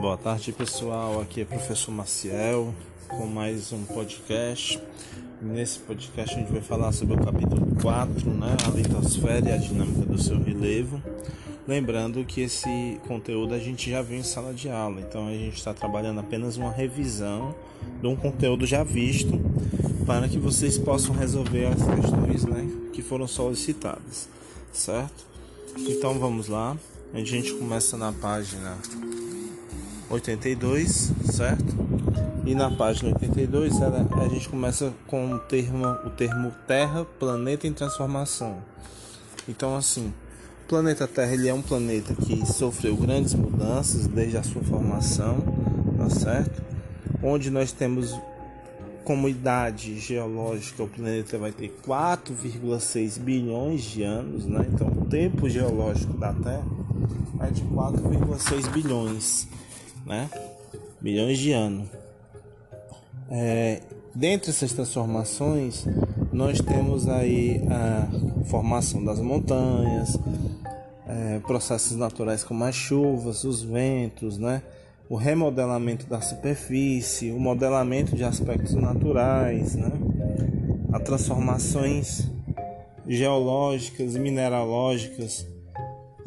[0.00, 2.72] Boa tarde pessoal, aqui é o professor Maciel
[3.08, 4.80] com mais um podcast.
[5.42, 9.56] Nesse podcast a gente vai falar sobre o capítulo 4, né, a litosfera e a
[9.56, 11.02] dinâmica do seu relevo.
[11.66, 15.56] Lembrando que esse conteúdo a gente já viu em sala de aula, então a gente
[15.56, 17.52] está trabalhando apenas uma revisão
[18.00, 19.32] de um conteúdo já visto
[20.06, 24.28] para que vocês possam resolver as questões né, que foram solicitadas,
[24.72, 25.26] certo?
[25.76, 26.76] Então vamos lá,
[27.12, 28.78] a gente começa na página
[30.10, 31.76] 82, certo?
[32.46, 37.66] E na página 82 ela, a gente começa com o termo, o termo Terra, planeta
[37.66, 38.56] em transformação.
[39.46, 40.12] Então assim,
[40.64, 45.38] o planeta Terra ele é um planeta que sofreu grandes mudanças desde a sua formação,
[45.98, 46.62] tá certo?
[47.22, 48.18] Onde nós temos
[49.04, 54.66] como idade geológica o planeta vai ter 4,6 bilhões de anos, né?
[54.72, 56.66] Então o tempo geológico da Terra
[57.40, 59.48] é de 4,6 bilhões
[60.08, 60.28] né?
[61.00, 61.88] Bilhões de anos.
[63.30, 63.82] É,
[64.14, 65.86] dentre essas transformações,
[66.32, 68.08] nós temos aí a
[68.46, 70.18] formação das montanhas,
[71.06, 74.62] é, processos naturais como as chuvas, os ventos, né?
[75.08, 79.92] o remodelamento da superfície, o modelamento de aspectos naturais, né?
[80.92, 82.28] as transformações
[83.06, 85.46] geológicas e mineralógicas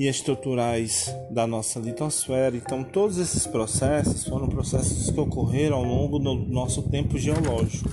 [0.02, 2.58] e estruturais da nossa litosfera.
[2.58, 7.88] Então, todos esses processos foram processos que ocorreram ao longo do nosso tempo geológico,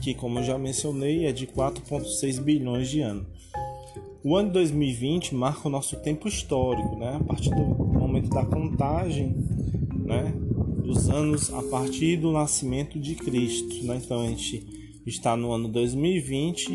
[0.00, 3.26] que, como eu já mencionei, é de 4,6 bilhões de anos.
[4.24, 7.18] O ano 2020 marca o nosso tempo histórico, né?
[7.20, 9.36] a partir do momento da contagem
[10.06, 10.32] né?
[10.82, 13.84] dos anos a partir do nascimento de Cristo.
[13.84, 14.00] Né?
[14.02, 14.66] Então, a gente
[15.04, 16.74] está no ano 2020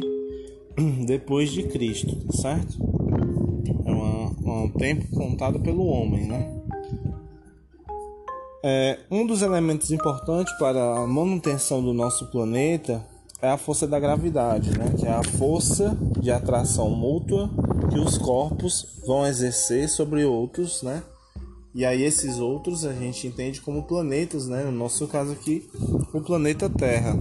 [1.07, 3.00] depois de Cristo, certo?
[4.52, 6.61] Um tempo contado pelo homem, né?
[8.63, 13.03] É, um dos elementos importantes para a manutenção do nosso planeta
[13.41, 14.94] é a força da gravidade, né?
[14.95, 17.50] que é a força de atração mútua
[17.89, 21.01] que os corpos vão exercer sobre outros, né?
[21.73, 24.63] E aí esses outros a gente entende como planetas, né?
[24.63, 25.68] No nosso caso aqui,
[26.13, 27.18] o planeta Terra.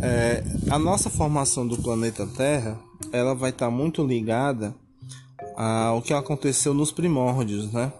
[0.00, 2.80] É, a nossa formação do planeta Terra,
[3.12, 4.74] ela vai estar muito ligada
[5.64, 7.92] ah, o que aconteceu nos primórdios, né?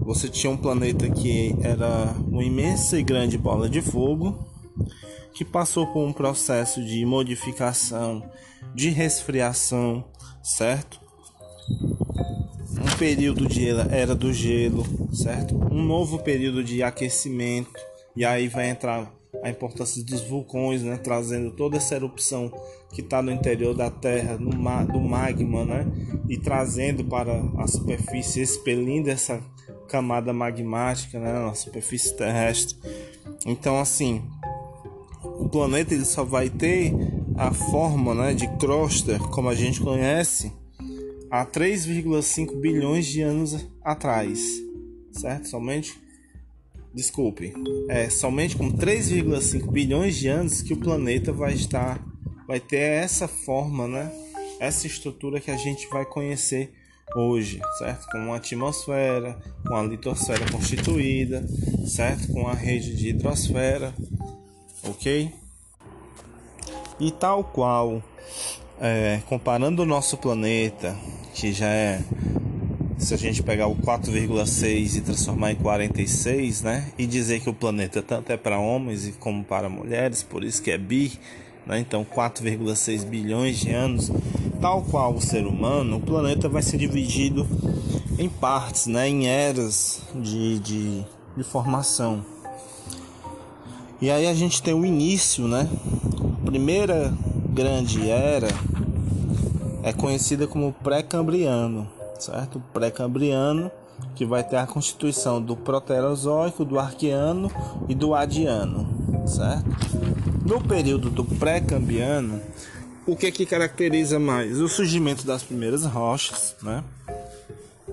[0.00, 4.38] Você tinha um planeta que era uma imensa e grande bola de fogo
[5.32, 8.22] que passou por um processo de modificação,
[8.74, 10.04] de resfriação,
[10.42, 11.00] certo?
[11.70, 15.54] Um período de era do gelo, certo?
[15.54, 17.80] Um novo período de aquecimento
[18.14, 19.10] e aí vai entrar
[19.42, 22.52] a importância dos vulcões, né, trazendo toda essa erupção
[22.92, 25.86] que está no interior da Terra, no ma do magma, né,
[26.28, 29.42] e trazendo para a superfície, expelindo essa
[29.88, 32.76] camada magmática, né, na superfície terrestre.
[33.44, 34.22] Então, assim,
[35.24, 36.94] o planeta ele só vai ter
[37.36, 40.52] a forma, né, de crosta, como a gente conhece,
[41.30, 44.40] há 3,5 bilhões de anos atrás,
[45.10, 45.48] certo?
[45.48, 45.98] Somente
[46.94, 47.52] desculpe,
[47.88, 52.04] é somente com 3,5 bilhões de anos que o planeta vai estar,
[52.46, 54.12] vai ter essa forma, né?
[54.60, 56.72] Essa estrutura que a gente vai conhecer
[57.16, 58.06] hoje, certo?
[58.10, 61.44] Com uma atmosfera, com a litosfera constituída,
[61.86, 62.32] certo?
[62.32, 63.94] Com a rede de hidrosfera,
[64.84, 65.32] ok?
[67.00, 68.02] E tal qual,
[68.80, 70.96] é, comparando o nosso planeta,
[71.34, 72.00] que já é
[73.02, 76.86] se a gente pegar o 4,6 e transformar em 46, né?
[76.96, 80.70] E dizer que o planeta tanto é para homens como para mulheres, por isso que
[80.70, 81.12] é bi,
[81.66, 81.80] né?
[81.80, 84.08] Então 4,6 bilhões de anos,
[84.60, 87.44] tal qual o ser humano, o planeta vai ser dividido
[88.18, 89.08] em partes, né?
[89.08, 91.04] Em eras de, de,
[91.36, 92.24] de formação.
[94.00, 95.68] E aí a gente tem o início, né?
[96.40, 97.12] A primeira
[97.52, 98.48] grande era
[99.82, 102.62] é conhecida como pré-cambriano certo?
[102.72, 103.70] Pré-cambriano,
[104.14, 107.50] que vai ter a constituição do Proterozoico, do Arqueano
[107.88, 109.68] e do Adiano, certo?
[110.46, 112.40] No período do pré-cambriano,
[113.06, 114.60] o que que caracteriza mais?
[114.60, 116.84] O surgimento das primeiras rochas, né?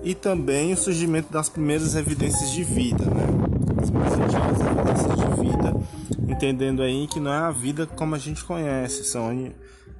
[0.02, 3.26] E também o surgimento das primeiras evidências de vida, né?
[3.82, 3.90] As
[4.60, 5.76] evidências de vida,
[6.28, 9.30] entendendo aí que não é a vida como a gente conhece, são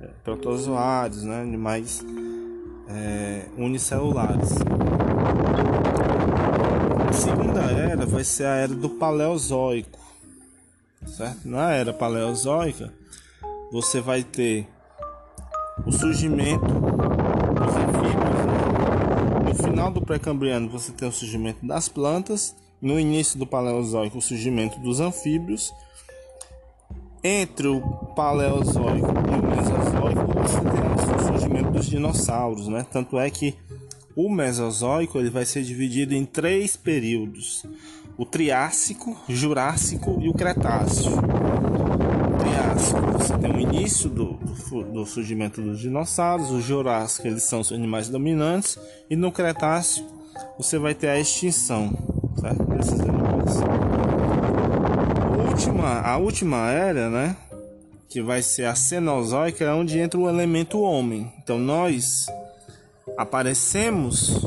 [0.00, 1.42] é, protozoários, né?
[1.42, 2.04] Animais
[2.94, 4.50] é, unicelulares.
[7.08, 9.98] A segunda era vai ser a era do Paleozoico,
[11.06, 11.48] certo?
[11.48, 12.92] Na era Paleozoica
[13.72, 14.66] você vai ter
[15.87, 18.44] o surgimento dos anfíbios.
[18.44, 19.48] Né?
[19.48, 24.22] No final do pré-cambriano você tem o surgimento das plantas, no início do Paleozoico o
[24.22, 25.72] surgimento dos anfíbios.
[27.22, 27.81] Entre o
[28.16, 32.86] Paleozoico e o Mesozoico você tem o surgimento dos dinossauros, né?
[32.90, 33.54] Tanto é que
[34.14, 37.64] o Mesozoico ele vai ser dividido em três períodos:
[38.16, 41.12] o Triássico, Jurássico e o Cretáceo.
[41.12, 44.34] O Triássico você tem o início do,
[44.92, 48.78] do, surgimento dos dinossauros, o Jurássico eles são os animais dominantes
[49.08, 50.04] e no Cretáceo
[50.58, 51.92] você vai ter a extinção
[52.38, 52.64] certo?
[52.64, 53.60] desses animais.
[55.22, 57.36] A última, a última era, né?
[58.10, 61.32] Que vai ser a Cenozoica, é onde entra o elemento homem.
[61.42, 62.26] Então nós
[63.16, 64.44] aparecemos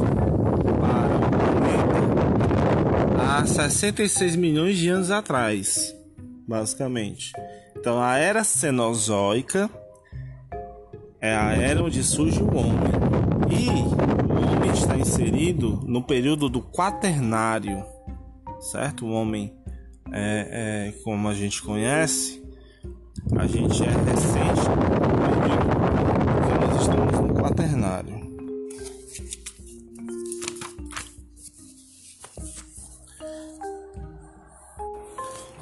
[3.17, 5.95] há 66 milhões de anos atrás,
[6.45, 7.31] basicamente.
[7.77, 9.69] Então a era Cenozoica
[11.21, 12.91] é a era onde surge o homem.
[13.49, 17.85] E o homem está inserido no período do quaternário,
[18.59, 19.05] certo?
[19.05, 19.53] O homem
[20.11, 22.42] é, é como a gente conhece,
[23.37, 24.61] a gente é recente,
[26.39, 28.23] porque nós estamos no quaternário.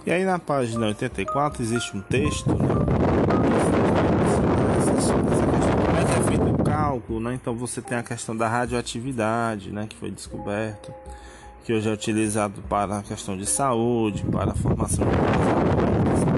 [0.06, 2.68] E aí na página 84 existe um texto, né?
[6.18, 7.36] é feito o cálculo, né?
[7.36, 9.86] Então você tem a questão da radioatividade, né?
[9.88, 10.92] Que foi descoberto,
[11.64, 16.31] que hoje é utilizado para a questão de saúde, para a formação de?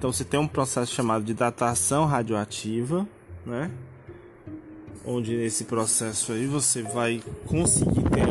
[0.00, 3.06] Então você tem um processo chamado de datação radioativa,
[3.44, 3.70] né?
[5.04, 8.26] Onde nesse processo aí você vai conseguir ter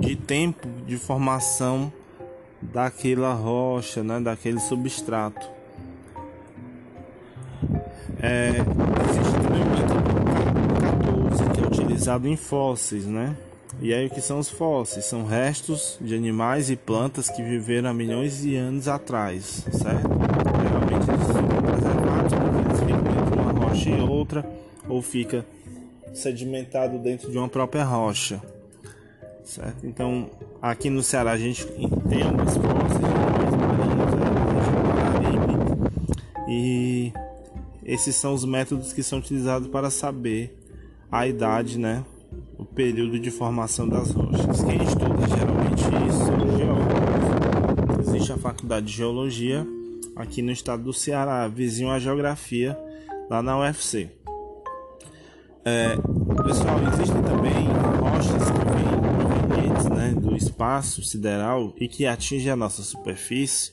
[0.00, 1.92] de tempo de formação
[2.60, 5.48] daquela rocha, né, daquele substrato.
[8.20, 8.48] É,
[9.10, 10.02] existe também o método
[11.38, 13.36] 14 que é utilizado em fósseis, né?
[13.80, 15.04] E aí o que são os fósseis?
[15.04, 20.08] São restos de animais e plantas que viveram há milhões de anos atrás, certo?
[20.62, 24.50] Geralmente eles ficam preservados porque eles ficam entre uma rocha e outra
[24.88, 25.46] ou fica
[26.12, 28.42] sedimentado dentro de uma própria rocha
[29.48, 29.86] certo?
[29.86, 32.98] Então, aqui no Ceará a gente tem algumas forças
[35.26, 35.68] marinhos,
[36.46, 37.12] e
[37.84, 40.54] esses são os métodos que são utilizados para saber
[41.10, 42.04] a idade, né?
[42.56, 44.62] O período de formação das rochas.
[44.62, 45.82] Quem estuda geralmente
[46.12, 48.08] são geólogos.
[48.08, 49.66] Existe a faculdade de geologia
[50.16, 52.76] aqui no estado do Ceará, vizinho à geografia,
[53.30, 54.10] lá na UFC.
[55.64, 55.96] É,
[56.42, 57.68] pessoal, existem também
[58.00, 63.72] rochas que né, do espaço sideral e que atinge a nossa superfície,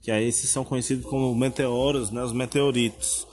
[0.00, 3.26] que aí esses são conhecidos como meteoros, né, os meteoritos.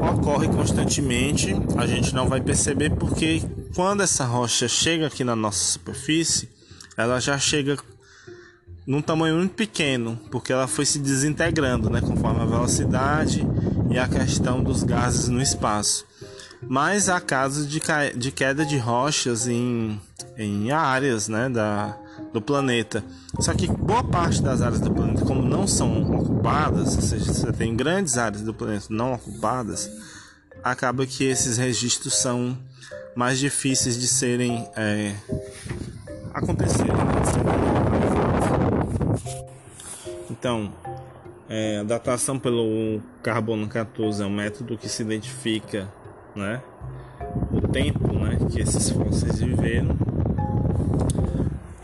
[0.00, 3.42] Ocorre constantemente, a gente não vai perceber porque
[3.74, 6.48] quando essa rocha chega aqui na nossa superfície,
[6.96, 7.76] ela já chega
[8.86, 13.46] num tamanho muito pequeno, porque ela foi se desintegrando, né, conforme a velocidade
[13.90, 16.06] e a questão dos gases no espaço.
[16.62, 17.80] Mas há casos de,
[18.30, 20.00] queda de rochas em,
[20.38, 21.98] em áreas né, da,
[22.32, 23.04] do planeta.
[23.40, 27.52] Só que boa parte das áreas do planeta, como não são ocupadas, ou seja, você
[27.52, 29.90] tem grandes áreas do planeta não ocupadas,
[30.62, 32.56] acaba que esses registros são
[33.14, 35.14] mais difíceis de serem é,
[36.34, 36.92] acontecerem.
[40.30, 40.72] Então,
[41.48, 45.88] é, a datação pelo carbono 14 é um método que se identifica
[46.36, 46.60] né?
[47.50, 49.96] O tempo, né, que esses fósseis viveram.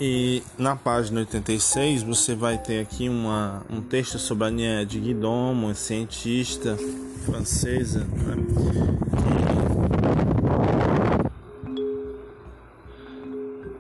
[0.05, 4.99] E na página 86 você vai ter aqui uma, um texto sobre a Nia de
[4.99, 6.77] Guidon, uma cientista
[7.25, 8.37] francesa, né?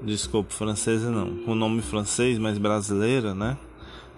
[0.00, 3.58] Desculpe, francesa não, com nome francês, mas brasileira, né?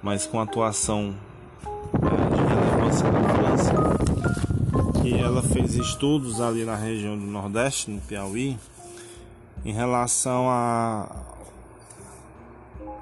[0.02, 1.14] Mas com atuação
[1.64, 3.72] é, de relevância na França
[5.00, 8.58] que ela fez estudos ali na região do Nordeste, no Piauí,
[9.64, 11.32] em relação a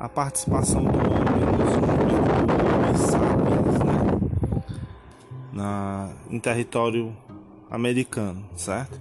[0.02, 4.64] a participação do homem no surgimento do homem sapiens, né?
[5.52, 7.16] Na, em território
[7.70, 9.00] americano, certo?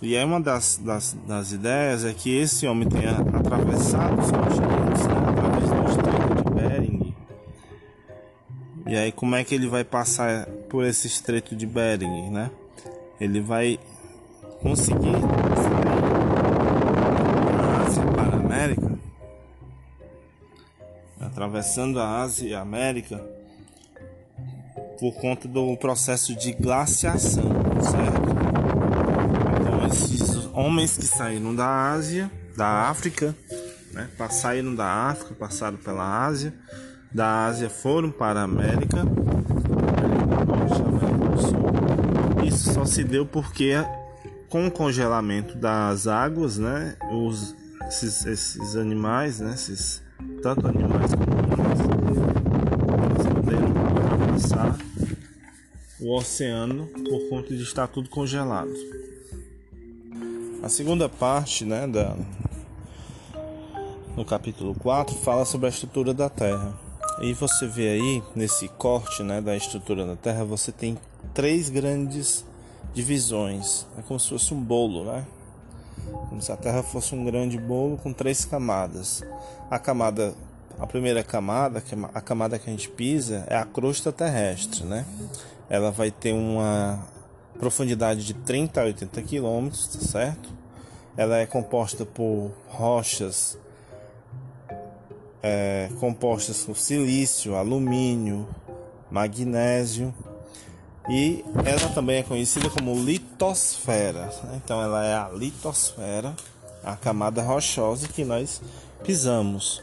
[0.00, 5.06] E aí uma das, das, das ideias é que esse homem tenha atravessado os continentes
[5.06, 5.14] né?
[5.28, 7.14] através do estreito de Bering.
[8.86, 12.50] E aí como é que ele vai passar por esse estreito de Bering, né?
[13.20, 13.78] Ele vai
[14.62, 15.16] conseguir
[21.38, 23.24] atravessando a Ásia e a América,
[24.98, 27.44] por conta do processo de glaciação,
[27.80, 28.28] certo?
[29.60, 33.36] Então esses homens que saíram da Ásia, da África,
[33.92, 34.08] né?
[34.30, 36.52] Saíram da África, passaram pela Ásia,
[37.12, 39.04] da Ásia foram para a América,
[42.44, 43.74] Isso só se deu porque
[44.48, 46.96] com o congelamento das águas, né?
[47.12, 47.54] Os,
[47.86, 49.52] esses, esses animais, né?
[49.54, 50.02] Esses,
[50.42, 53.72] tanto animais como humanos, poderam
[54.32, 54.78] passar
[56.00, 58.72] o oceano por conta de estar tudo congelado.
[60.62, 62.16] A segunda parte, né, da,
[64.16, 66.78] no capítulo 4, fala sobre a estrutura da Terra.
[67.20, 70.96] E você vê aí, nesse corte né, da estrutura da Terra, você tem
[71.34, 72.44] três grandes
[72.94, 73.86] divisões.
[73.96, 75.24] É como se fosse um bolo, né?
[76.28, 79.24] Como se a Terra fosse um grande bolo com três camadas.
[79.70, 80.34] A camada,
[80.78, 85.04] a primeira camada, é a camada que a gente pisa, é a crosta terrestre, né?
[85.68, 87.04] Ela vai ter uma
[87.58, 90.48] profundidade de 30 a 80 quilômetros, tá certo?
[91.16, 93.58] Ela é composta por rochas
[95.42, 98.48] é, compostas com silício, alumínio,
[99.10, 100.14] magnésio
[101.08, 104.26] e ela também é conhecida como litosfera.
[104.44, 104.60] Né?
[104.62, 106.34] Então ela é a litosfera,
[106.84, 108.60] a camada rochosa que nós
[109.02, 109.82] pisamos.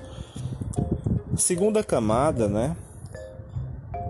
[1.38, 2.76] Segunda camada, né?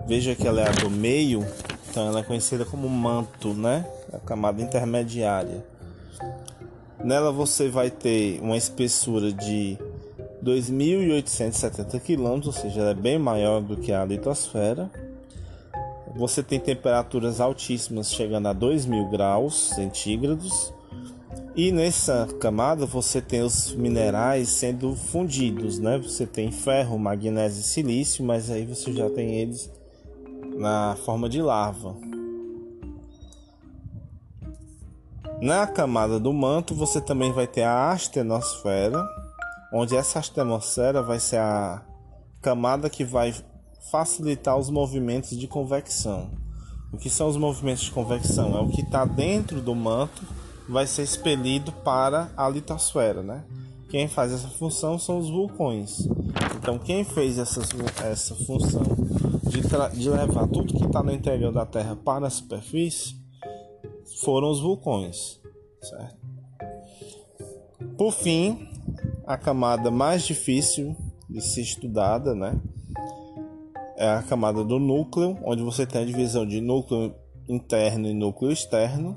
[0.06, 1.44] Veja que ela é a do meio,
[1.90, 3.84] então ela é conhecida como manto, né?
[4.12, 5.64] A camada intermediária.
[7.02, 9.76] Nela você vai ter uma espessura de
[10.44, 14.88] 2.870 km, ou seja, ela é bem maior do que a litosfera.
[16.16, 20.72] Você tem temperaturas altíssimas, chegando a 2.000 graus centígrados.
[21.54, 25.98] E nessa camada você tem os minerais sendo fundidos, né?
[25.98, 29.70] Você tem ferro, magnésio e silício, mas aí você já tem eles
[30.56, 31.96] na forma de lava.
[35.40, 39.06] Na camada do manto você também vai ter a astenosfera,
[39.72, 41.82] onde essa atmosfera vai ser a
[42.40, 43.34] camada que vai
[43.90, 46.30] facilitar os movimentos de convecção.
[46.92, 48.56] O que são os movimentos de convecção?
[48.56, 50.22] É o que está dentro do manto
[50.68, 53.44] vai ser expelido para a litosfera, né?
[53.88, 56.08] Quem faz essa função são os vulcões.
[56.56, 57.60] Então, quem fez essa,
[58.04, 58.82] essa função
[59.44, 59.60] de,
[59.98, 63.14] de levar tudo que está no interior da Terra para a superfície
[64.20, 65.40] foram os vulcões,
[65.80, 66.16] certo?
[67.96, 68.68] Por fim,
[69.26, 70.96] a camada mais difícil
[71.30, 72.58] de ser estudada, né?
[73.96, 77.14] É a camada do núcleo, onde você tem a divisão de núcleo
[77.48, 79.16] interno e núcleo externo,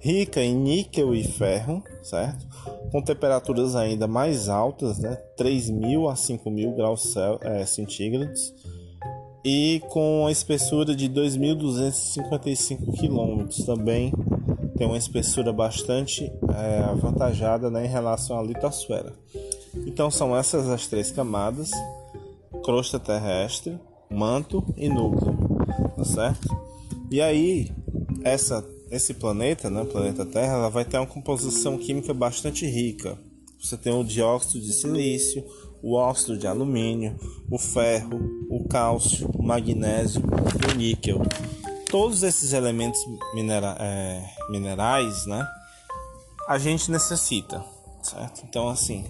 [0.00, 2.46] rica em níquel e ferro, certo?
[2.90, 5.16] Com temperaturas ainda mais altas, né?
[5.38, 8.52] 3.000 a 5.000 graus é, centígrados
[9.44, 14.12] e com a espessura de 2.255 quilômetros também
[14.76, 19.12] tem uma espessura bastante é, avantajada né, em relação à litosfera.
[19.86, 21.70] Então são essas as três camadas:
[22.64, 23.78] crosta terrestre,
[24.12, 25.36] manto e núcleo,
[25.96, 26.48] tá certo?
[27.10, 27.70] E aí
[28.22, 33.18] essa esse planeta, né, planeta Terra, ela vai ter uma composição química bastante rica.
[33.58, 35.42] Você tem o dióxido de silício,
[35.82, 37.18] o óxido de alumínio,
[37.50, 40.22] o ferro, o cálcio, o magnésio
[40.60, 41.22] e o níquel
[41.92, 42.98] todos esses elementos
[43.34, 45.46] minera é, minerais, né?
[46.48, 47.62] A gente necessita,
[48.02, 48.42] certo?
[48.48, 49.04] Então, assim,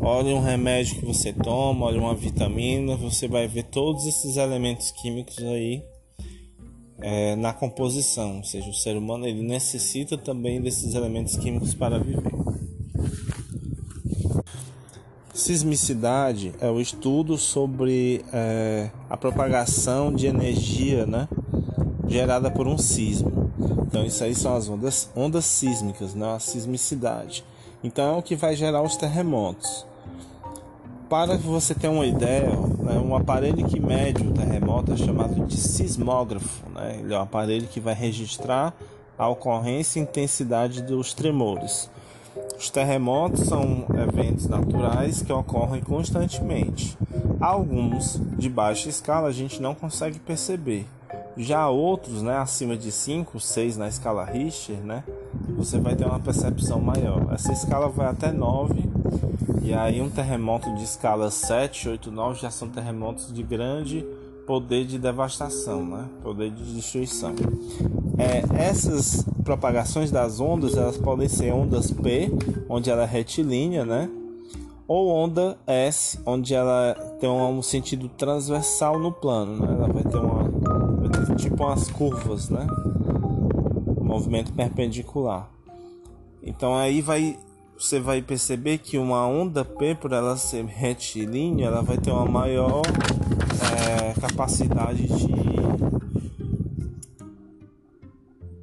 [0.00, 4.90] olha um remédio que você toma, olha uma vitamina, você vai ver todos esses elementos
[4.90, 5.82] químicos aí
[7.00, 8.38] é, na composição.
[8.38, 12.32] Ou seja, o ser humano ele necessita também desses elementos químicos para viver.
[15.34, 21.28] Sismicidade é o estudo sobre é, a propagação de energia, né?
[22.06, 23.50] gerada por um sismo.
[23.86, 26.34] Então isso aí são as ondas, ondas sísmicas, né?
[26.34, 27.44] a sismicidade.
[27.82, 29.86] Então é o que vai gerar os terremotos.
[31.08, 35.56] Para você tenha uma ideia, né, um aparelho que mede o terremoto é chamado de
[35.56, 36.68] sismógrafo.
[36.70, 37.00] Né?
[37.00, 38.72] Ele é um aparelho que vai registrar
[39.18, 41.90] a ocorrência e intensidade dos tremores.
[42.58, 46.96] Os terremotos são eventos naturais que ocorrem constantemente.
[47.40, 50.86] Alguns de baixa escala a gente não consegue perceber,
[51.36, 55.02] já outros, né, acima de 5, 6 na escala Richter, né,
[55.56, 57.32] você vai ter uma percepção maior.
[57.32, 58.74] Essa escala vai até 9,
[59.62, 64.04] e aí um terremoto de escala 7, 8, 9 já são terremotos de grande
[64.46, 67.34] poder de devastação, né, poder de destruição.
[68.18, 72.30] É, essas propagações das ondas, elas podem ser ondas P,
[72.68, 74.10] onde ela é retilínea, né,
[74.86, 79.74] ou onda S, onde ela ter um sentido transversal no plano, né?
[79.74, 82.66] Ela vai ter uma vai ter tipo umas curvas, né?
[84.12, 85.48] Movimento perpendicular.
[86.42, 87.38] Então aí vai
[87.78, 92.24] você vai perceber que uma onda P, por ela ser retilínea, ela vai ter uma
[92.24, 92.82] maior
[93.90, 95.26] é, capacidade de,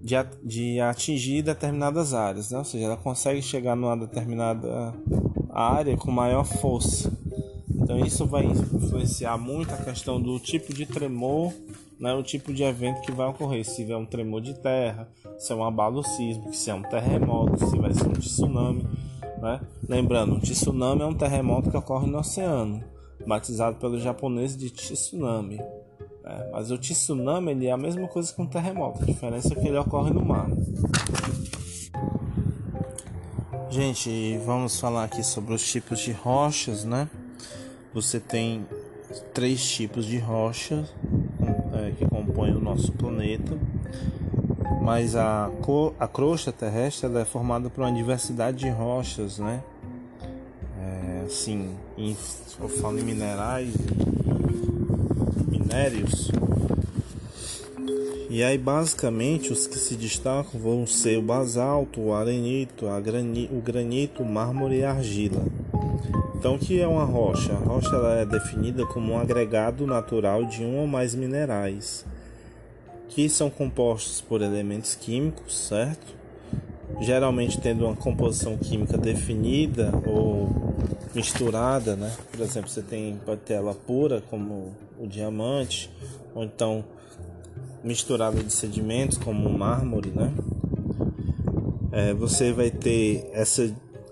[0.01, 2.59] de, de, atingir determinadas áreas, né?
[2.59, 4.93] ou seja, ela consegue chegar numa determinada
[5.49, 7.11] área com maior força.
[7.69, 11.51] Então isso vai influenciar muito a questão do tipo de tremor,
[11.99, 15.51] né, o tipo de evento que vai ocorrer, se é um tremor de terra, se
[15.51, 18.87] é um abalo sísmico, se é um terremoto, se vai ser um tsunami.
[19.41, 19.59] Né?
[19.87, 22.81] Lembrando, um tsunami é um terremoto que ocorre no oceano,
[23.27, 25.57] batizado pelos japoneses de tsunami.
[25.57, 26.49] Né?
[26.53, 29.67] Mas o tsunami ele é a mesma coisa que um terremoto, a diferença é que
[29.67, 30.49] ele ocorre no mar.
[33.69, 37.07] Gente, vamos falar aqui sobre os tipos de rochas, né?
[37.93, 38.65] Você tem
[39.33, 40.87] três tipos de rocha
[41.73, 43.57] é, que compõem o nosso planeta,
[44.81, 45.51] mas a,
[45.99, 49.61] a crosta terrestre é formada por uma diversidade de rochas, né?
[50.81, 52.15] É, assim, em,
[52.59, 53.73] eu falo em minerais,
[55.47, 56.31] minérios.
[58.29, 63.59] E aí basicamente os que se destacam vão ser o basalto, o arenito, grani, o
[63.59, 65.43] granito, o mármore e a argila.
[66.39, 67.51] Então, o que é uma rocha?
[67.51, 72.05] A rocha ela é definida como um agregado natural de um ou mais minerais,
[73.09, 76.15] que são compostos por elementos químicos, certo?
[77.01, 80.47] Geralmente tendo uma composição química definida ou
[81.13, 82.09] misturada, né?
[82.31, 85.91] Por exemplo, você tem pode ter ela pura, como o diamante,
[86.33, 86.85] ou então
[87.83, 90.33] misturada de sedimentos, como o mármore, né?
[91.91, 93.69] É, você vai ter essa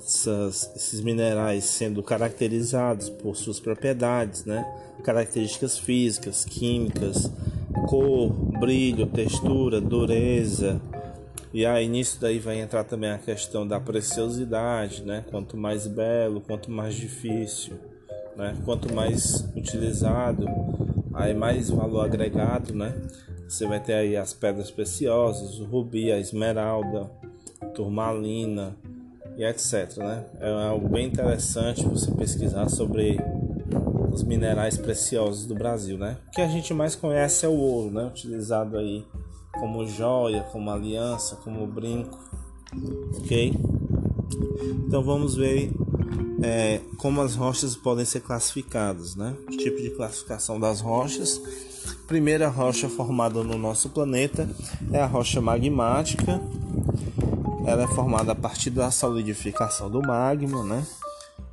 [0.08, 4.66] essas, esses minerais sendo caracterizados por suas propriedades, né?
[5.04, 7.30] características físicas, químicas,
[7.88, 10.82] cor, brilho, textura, dureza.
[11.54, 15.26] E aí nisso daí vai entrar também a questão da preciosidade, né?
[15.30, 17.76] Quanto mais belo, quanto mais difícil,
[18.36, 18.56] né?
[18.64, 20.46] Quanto mais utilizado,
[21.14, 22.94] aí mais valor agregado, né?
[23.48, 27.10] Você vai ter aí as pedras preciosas, o rubi, a esmeralda,
[27.74, 28.76] turmalina,
[29.38, 29.98] e etc.
[29.98, 30.26] Né?
[30.40, 33.18] É algo bem interessante você pesquisar sobre
[34.12, 35.98] os minerais preciosos do Brasil.
[35.98, 36.18] Né?
[36.28, 38.06] O que a gente mais conhece é o ouro, né?
[38.06, 39.06] utilizado aí
[39.54, 42.18] como joia, como aliança, como brinco.
[43.20, 43.54] Ok?
[44.86, 45.72] Então vamos ver
[46.42, 49.36] é, como as rochas podem ser classificadas, né?
[49.48, 51.42] O tipo de classificação das rochas.
[52.06, 54.50] Primeira rocha formada no nosso planeta
[54.92, 56.42] é a rocha magmática,
[57.68, 60.88] ela é formada a partir da solidificação do magma, né?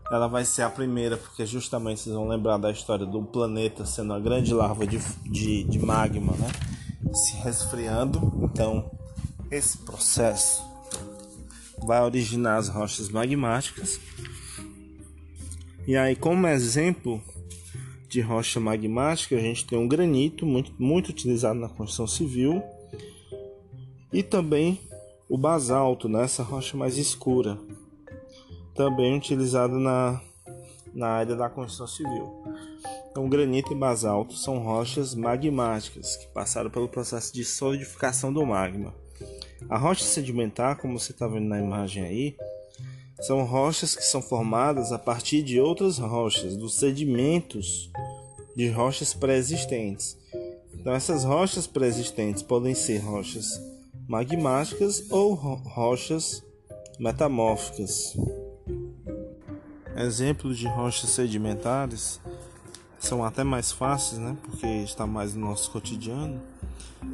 [0.09, 4.13] Ela vai ser a primeira, porque justamente vocês vão lembrar da história do planeta sendo
[4.13, 6.53] uma grande larva de, de, de magma, né?
[7.13, 8.33] Se resfriando.
[8.45, 8.89] Então,
[9.51, 10.63] esse processo
[11.85, 13.99] vai originar as rochas magmáticas.
[15.85, 17.21] E aí, como exemplo
[18.09, 22.63] de rocha magmática, a gente tem um granito, muito, muito utilizado na construção civil,
[24.13, 24.79] e também
[25.29, 26.27] o basalto, né?
[26.41, 27.59] rocha mais escura,
[28.75, 30.21] também utilizado na,
[30.93, 32.43] na área da construção civil.
[33.11, 38.93] Então, granito e basalto são rochas magmáticas que passaram pelo processo de solidificação do magma.
[39.69, 42.37] A rocha sedimentar, como você está vendo na imagem aí,
[43.21, 47.91] são rochas que são formadas a partir de outras rochas, dos sedimentos
[48.55, 50.19] de rochas pré-existentes.
[50.75, 53.59] Então, essas rochas pré-existentes podem ser rochas
[54.09, 56.45] magmáticas ou rochas
[56.99, 58.17] metamórficas.
[59.97, 62.21] Exemplos de rochas sedimentares
[62.99, 64.37] são até mais fáceis, né?
[64.43, 66.41] Porque está mais no nosso cotidiano.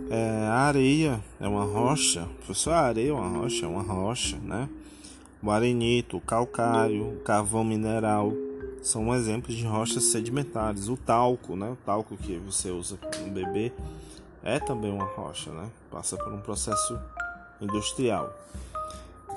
[0.09, 2.29] É, a areia é uma rocha.
[2.45, 4.69] Professor, a areia é uma rocha, é uma rocha, né?
[5.43, 8.33] O arenito, o calcário, o carvão mineral
[8.83, 10.89] são exemplos de rochas sedimentares.
[10.89, 11.71] O talco, né?
[11.71, 13.73] O talco que você usa no bebê
[14.43, 15.71] é também uma rocha, né?
[15.91, 16.99] Passa por um processo
[17.61, 18.33] industrial.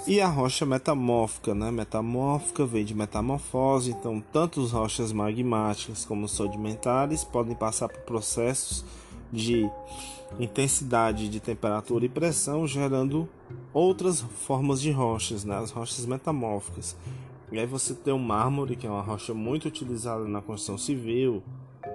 [0.07, 1.71] E a rocha metamórfica, né?
[1.71, 8.83] Metamórfica vem de metamorfose, então tanto as rochas magmáticas como sedimentares podem passar por processos
[9.31, 9.69] de
[10.39, 13.29] intensidade de temperatura e pressão, gerando
[13.73, 15.57] outras formas de rochas, né?
[15.57, 16.95] as rochas metamórficas.
[17.51, 21.43] E aí você tem o mármore, que é uma rocha muito utilizada na construção civil,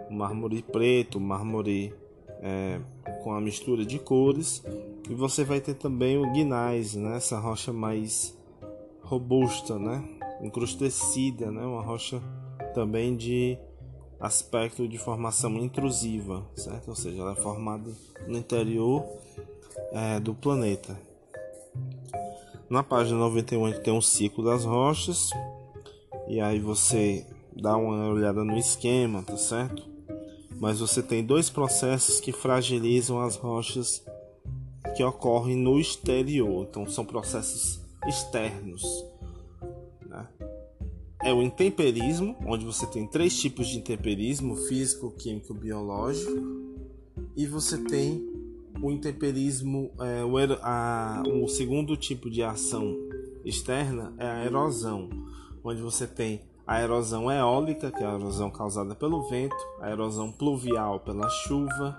[0.09, 1.93] o mármore preto, o mármore
[2.41, 2.81] é,
[3.23, 4.63] com a mistura de cores.
[5.09, 7.17] E você vai ter também o guinais, né?
[7.17, 8.37] essa rocha mais
[9.03, 10.03] robusta, né?
[10.43, 11.63] encrustecida, né?
[11.63, 12.21] uma rocha
[12.75, 13.59] também de
[14.21, 16.89] aspecto de formação intrusiva, certo?
[16.89, 17.91] Ou seja, ela é formada
[18.27, 19.05] no interior
[19.93, 20.99] é, do planeta.
[22.69, 25.31] Na página 91 tem um ciclo das rochas
[26.29, 29.98] e aí você dá uma olhada no esquema, tá certo?
[30.61, 34.03] Mas você tem dois processos que fragilizam as rochas
[34.97, 38.83] que ocorrem no exterior, então são processos externos.
[40.07, 40.27] Né?
[41.23, 46.33] É o intemperismo, onde você tem três tipos de intemperismo: físico, químico, biológico,
[47.37, 48.27] e você tem
[48.81, 52.97] o intemperismo, é, o, a, o segundo tipo de ação
[53.45, 55.09] externa é a erosão,
[55.63, 60.31] onde você tem a erosão eólica, que é a erosão causada pelo vento, a erosão
[60.31, 61.99] pluvial pela chuva,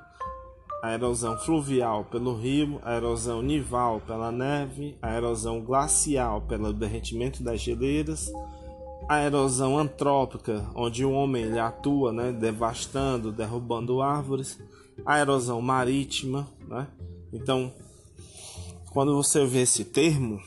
[0.83, 7.41] a erosão fluvial pelo rio, a erosão nival pela neve, a erosão glacial pelo derretimento
[7.41, 8.31] das geleiras,
[9.09, 14.59] a erosão antrópica, onde o homem ele atua, né, devastando, derrubando árvores,
[15.03, 16.87] a erosão marítima, né?
[17.33, 17.73] Então,
[18.91, 20.39] quando você vê esse termo,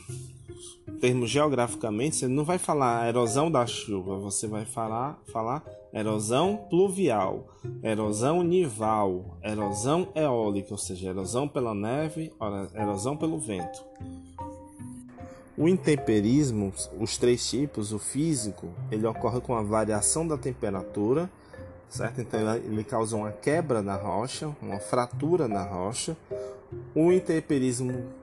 [1.03, 5.61] termo geograficamente, você não vai falar erosão da chuva, você vai falar, falar
[5.93, 7.45] erosão pluvial,
[7.83, 12.31] erosão nival, erosão eólica, ou seja, erosão pela neve,
[12.73, 13.83] erosão pelo vento.
[15.57, 21.29] O intemperismo, os três tipos, o físico, ele ocorre com a variação da temperatura,
[21.89, 22.21] certo?
[22.21, 26.15] Então ele causa uma quebra na rocha, uma fratura na rocha.
[26.95, 28.22] O intemperismo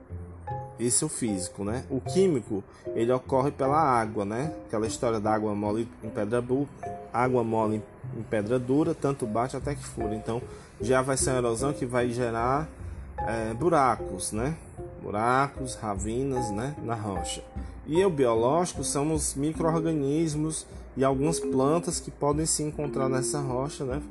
[0.87, 1.83] esse é o físico, né?
[1.89, 2.63] O químico,
[2.95, 4.53] ele ocorre pela água, né?
[4.67, 6.67] Aquela história da água mole em pedra dura,
[7.13, 7.83] água mole
[8.17, 10.15] em pedra dura, tanto bate até que fura.
[10.15, 10.41] Então,
[10.81, 12.67] já vai ser uma erosão que vai gerar
[13.17, 14.55] é, buracos, né?
[15.01, 16.75] Buracos, ravinas, né?
[16.83, 17.43] Na rocha.
[17.85, 20.65] E o biológico são os micro-organismos
[20.97, 24.01] e algumas plantas que podem se encontrar nessa rocha, né?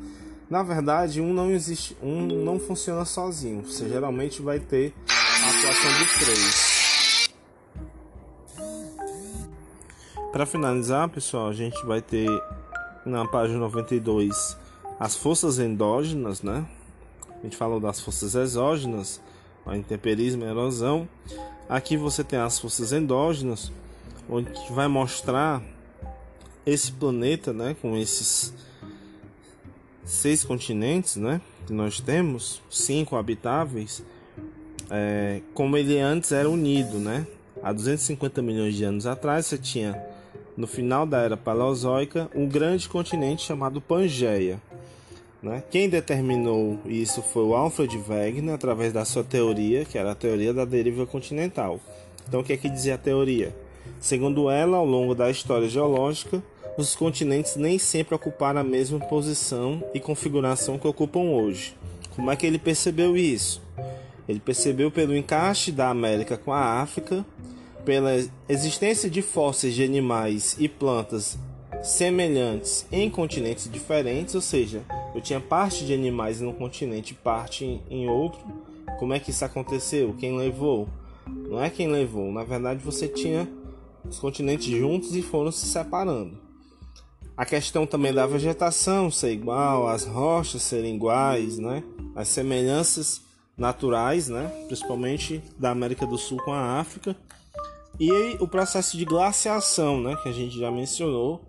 [0.49, 3.65] Na verdade, um não existe, um não funciona sozinho.
[3.65, 4.93] Você geralmente vai ter
[5.61, 7.31] a atuação dos três.
[10.33, 12.29] Para finalizar, pessoal, a gente vai ter
[13.05, 14.57] na página 92
[14.99, 16.67] as forças endógenas, né?
[17.39, 19.21] A gente falou das forças exógenas,
[19.67, 21.07] a intemperismo e a erosão.
[21.69, 23.71] Aqui você tem as forças endógenas,
[24.29, 25.63] onde vai mostrar
[26.65, 28.55] esse planeta, né, com esses
[30.05, 34.03] seis continentes, né, que nós temos, cinco habitáveis
[34.91, 37.27] é, como ele antes era unido, né?
[37.63, 40.03] Há 250 milhões de anos atrás, você tinha,
[40.57, 44.61] no final da era paleozoica, um grande continente chamado Pangeia.
[45.43, 45.63] Né?
[45.71, 50.53] Quem determinou isso foi o Alfred Wegener, através da sua teoria, que era a teoria
[50.53, 51.81] da deriva continental.
[52.29, 53.55] Então, o que é que dizia a teoria?
[53.99, 56.43] Segundo ela, ao longo da história geológica,
[56.77, 61.75] os continentes nem sempre ocuparam a mesma posição e configuração que ocupam hoje.
[62.15, 63.63] Como é que ele percebeu isso?
[64.29, 67.25] Ele percebeu pelo encaixe da América com a África,
[67.85, 68.13] pela
[68.49, 71.39] existência de fósseis de animais e plantas
[71.83, 74.83] semelhantes em continentes diferentes, ou seja,
[75.15, 78.41] eu tinha parte de animais num continente e parte em outro.
[78.99, 80.15] Como é que isso aconteceu?
[80.19, 80.89] Quem levou?
[81.27, 83.49] Não é quem levou, na verdade você tinha
[84.05, 86.39] os continentes juntos e foram se separando.
[87.37, 91.83] A questão também da vegetação ser igual, as rochas serem iguais, né?
[92.15, 93.23] As semelhanças
[93.61, 94.49] naturais, né?
[94.67, 97.15] principalmente da América do Sul com a África,
[97.99, 100.17] e o processo de glaciação, né?
[100.23, 101.43] que a gente já mencionou,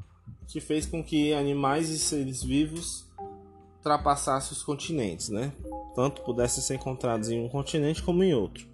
[0.47, 3.05] que fez com que animais e seres vivos
[3.77, 5.53] ultrapassassem os continentes, né?
[5.95, 8.67] tanto pudessem ser encontrados em um continente como em outro.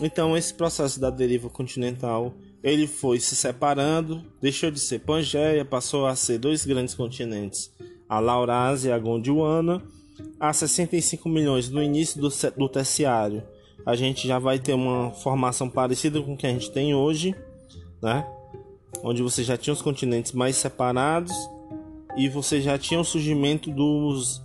[0.00, 6.06] Então esse processo da deriva continental ele foi se separando, deixou de ser Pangeia, passou
[6.06, 7.72] a ser dois grandes continentes,
[8.08, 9.82] a Laurásia e a Gondwana,
[10.38, 13.42] a 65 milhões no início do, do terciário,
[13.84, 17.34] a gente já vai ter uma formação parecida com o que a gente tem hoje,
[18.02, 18.26] né?
[19.02, 21.32] Onde você já tinha os continentes mais separados
[22.16, 24.42] e você já tinha o surgimento dos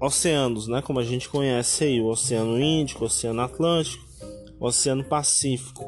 [0.00, 0.82] oceanos, né?
[0.82, 4.04] Como a gente conhece aí, o Oceano Índico, o Oceano Atlântico,
[4.58, 5.84] o Oceano Pacífico.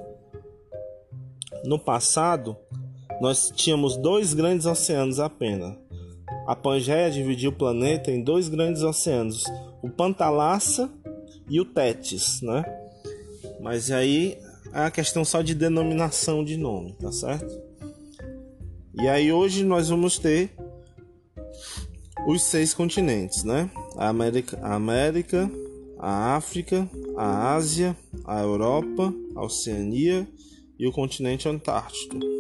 [1.65, 2.57] No passado,
[3.21, 5.77] nós tínhamos dois grandes oceanos apenas,
[6.47, 9.45] a Pangeia dividiu o planeta em dois grandes oceanos,
[9.83, 10.91] o Pantalassa
[11.49, 12.65] e o Tétis, né?
[13.61, 14.39] Mas aí
[14.73, 17.53] é a questão só de denominação de nome, tá certo?
[18.95, 20.51] E aí hoje nós vamos ter
[22.27, 23.71] os seis continentes, né?
[23.97, 25.51] A América, a América,
[25.99, 30.29] a África, a Ásia, a Europa, a Oceania
[30.79, 32.36] e o continente Antártico.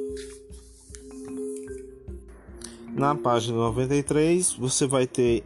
[2.96, 5.44] Na página 93, você vai ter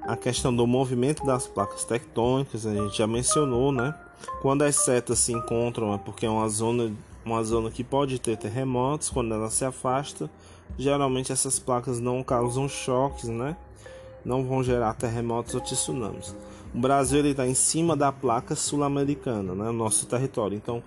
[0.00, 3.94] a questão do movimento das placas tectônicas, a gente já mencionou, né?
[4.40, 6.90] Quando as setas se encontram é porque é uma zona,
[7.22, 10.30] uma zona que pode ter terremotos, quando ela se afasta,
[10.78, 13.54] geralmente essas placas não causam choques, né?
[14.24, 16.34] Não vão gerar terremotos ou tsunamis.
[16.74, 19.70] O Brasil está em cima da placa sul-americana, né?
[19.70, 20.56] Nosso território.
[20.56, 20.82] Então,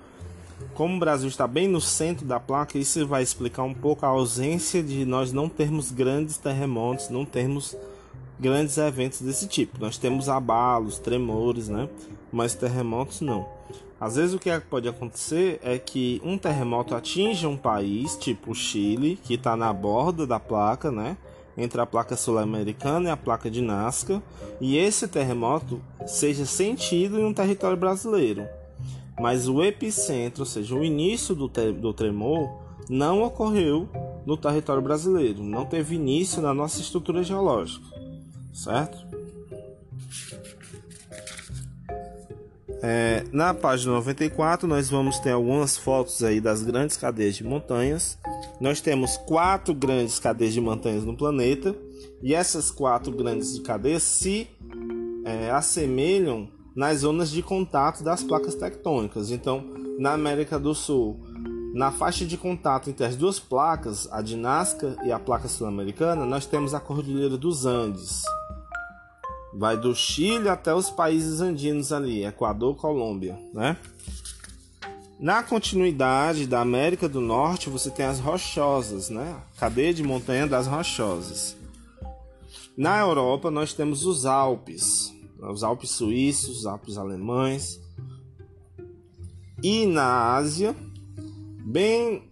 [0.74, 4.10] como o Brasil está bem no centro da placa, isso vai explicar um pouco a
[4.10, 7.76] ausência de nós não termos grandes terremotos, não termos
[8.39, 9.80] grandes eventos desse tipo.
[9.80, 11.88] Nós temos abalos, tremores, né?
[12.32, 13.47] Mas terremotos não.
[14.00, 18.56] Às vezes o que pode acontecer é que um terremoto atinja um país, tipo o
[18.56, 21.15] Chile, que está na borda da placa, né?
[21.56, 24.24] Entre a placa sul-americana e a placa de Nazca,
[24.60, 28.47] e esse terremoto seja sentido em um território brasileiro.
[29.21, 32.49] Mas o epicentro, ou seja, o início do, do tremor,
[32.89, 33.88] não ocorreu
[34.25, 38.01] no território brasileiro, não teve início na nossa estrutura geológica
[38.53, 38.97] certo?
[42.84, 48.17] É, na página 94 nós vamos ter algumas fotos aí das grandes cadeias de montanhas.
[48.60, 51.75] Nós temos quatro grandes cadeias de montanhas no planeta
[52.23, 54.47] e essas quatro grandes cadeias se
[55.23, 59.31] é, assemelham nas zonas de contato das placas tectônicas.
[59.31, 59.63] Então,
[59.99, 61.19] na América do Sul,
[61.73, 66.25] na faixa de contato entre as duas placas, a de Nazca e a placa sul-americana,
[66.25, 68.23] nós temos a Cordilheira dos Andes.
[69.53, 73.77] Vai do Chile até os países andinos ali, Equador, Colômbia, né?
[75.19, 79.36] Na continuidade da América do Norte, você tem as rochosas, né?
[79.57, 81.55] Cadeia de montanha das rochosas.
[82.75, 85.13] Na Europa, nós temos os Alpes,
[85.49, 87.82] os Alpes suíços, os Alpes alemães.
[89.63, 90.75] E na Ásia,
[91.65, 92.30] bem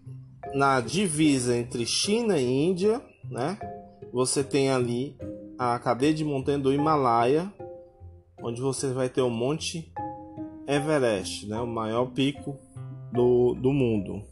[0.54, 3.58] na divisa entre China e Índia, né?
[4.12, 5.16] Você tem ali
[5.58, 7.52] a cadeia de montanha do Himalaia,
[8.42, 9.92] onde você vai ter o Monte
[10.68, 12.58] Everest, né, o maior pico
[13.12, 14.24] do, do mundo,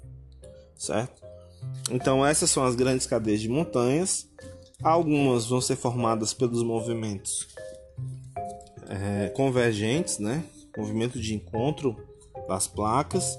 [0.75, 1.21] certo?
[1.91, 4.27] Então essas são as grandes cadeias de montanhas.
[4.83, 7.47] Algumas vão ser formadas pelos movimentos
[8.89, 10.43] é, convergentes, né?
[10.77, 11.95] Movimento de encontro
[12.47, 13.37] das placas.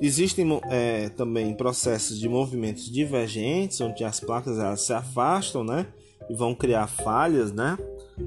[0.00, 5.86] Existem é, também processos de movimentos divergentes, onde as placas elas se afastam, né?
[6.28, 7.78] e vão criar falhas, né?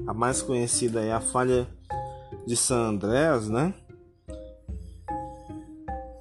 [0.06, 1.66] A mais conhecida é a falha
[2.46, 3.72] de San Andreas, né?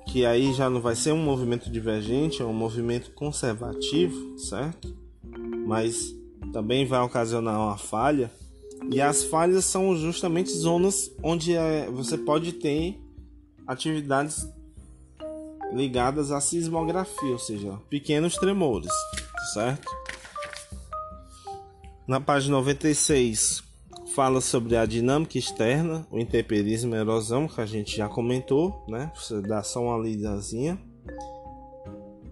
[0.07, 4.95] Que aí já não vai ser um movimento divergente, é um movimento conservativo, certo?
[5.65, 6.13] Mas
[6.51, 8.29] também vai ocasionar uma falha.
[8.89, 12.99] E as falhas são justamente zonas onde é, você pode ter
[13.67, 14.47] atividades
[15.73, 18.91] ligadas à sismografia, ou seja, pequenos tremores,
[19.53, 19.89] certo?
[22.07, 23.63] Na página 96
[24.13, 28.83] fala sobre a dinâmica externa, o intemperismo e a erosão, que a gente já comentou,
[28.87, 29.11] né?
[29.15, 30.77] Você dá só uma lidazinha.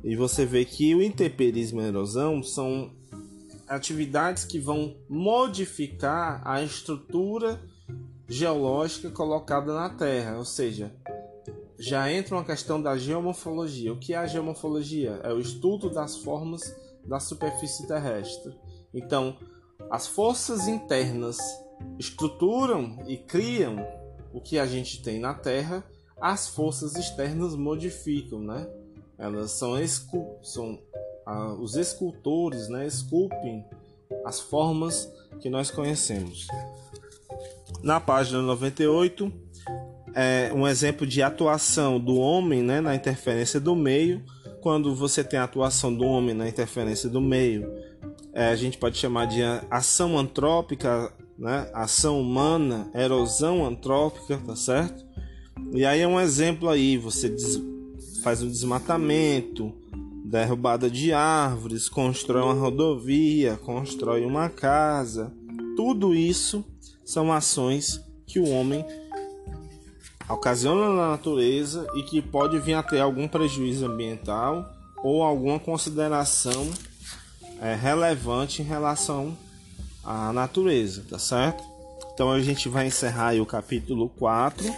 [0.03, 2.91] E você vê que o intemperismo e a erosão são
[3.69, 7.62] atividades que vão modificar a estrutura
[8.27, 10.91] geológica colocada na Terra, ou seja,
[11.77, 13.93] já entra uma questão da geomorfologia.
[13.93, 15.21] O que é a geomorfologia?
[15.23, 18.53] É o estudo das formas da superfície terrestre.
[18.93, 19.38] Então,
[19.89, 21.38] as forças internas
[21.97, 23.77] estruturam e criam
[24.34, 25.84] o que a gente tem na Terra,
[26.19, 28.67] as forças externas modificam, né?
[29.17, 29.73] Elas são,
[30.41, 30.79] são
[31.25, 32.86] ah, os escultores, né?
[32.86, 33.65] Esculpem
[34.25, 36.47] as formas que nós conhecemos.
[37.84, 39.32] Na página 98,
[40.15, 44.23] é um exemplo de atuação do homem né, na interferência do meio.
[44.62, 47.71] Quando você tem a atuação do homem na interferência do meio,
[48.34, 51.69] é, a gente pode chamar de ação antrópica, né?
[51.73, 55.05] ação humana, erosão antrópica, tá certo?
[55.73, 57.34] E aí é um exemplo aí, você
[58.23, 59.73] faz um desmatamento,
[60.29, 65.33] derrubada de árvores, constrói uma rodovia, constrói uma casa.
[65.75, 66.63] Tudo isso
[67.03, 68.85] são ações que o homem
[70.29, 74.71] ocasiona na natureza e que pode vir a ter algum prejuízo ambiental
[75.03, 76.69] ou alguma consideração
[77.59, 79.35] é, relevante em relação
[80.03, 81.63] à natureza, tá certo?
[82.13, 84.71] Então a gente vai encerrar o capítulo 4.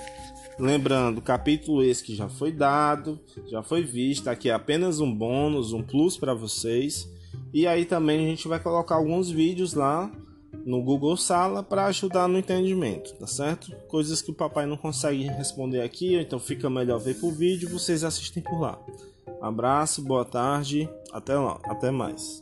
[0.62, 5.74] Lembrando, capítulo esse que já foi dado, já foi visto, aqui é apenas um bônus,
[5.74, 7.10] um plus para vocês.
[7.52, 10.12] E aí também a gente vai colocar alguns vídeos lá
[10.63, 13.76] no Google Sala para ajudar no entendimento, tá certo?
[13.88, 18.04] Coisas que o papai não consegue responder aqui, então fica melhor ver por vídeo, vocês
[18.04, 18.80] assistem por lá.
[19.41, 22.39] abraço, boa tarde, até lá, até mais.